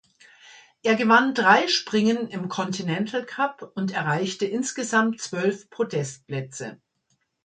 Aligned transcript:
Er 0.81 0.95
gewann 0.95 1.35
drei 1.35 1.67
Springen 1.67 2.27
im 2.27 2.49
Continental 2.49 3.23
Cup 3.23 3.71
und 3.75 3.93
erreichte 3.93 4.47
insgesamt 4.47 5.21
zwölf 5.21 5.69
Podestplätze. 5.69 6.81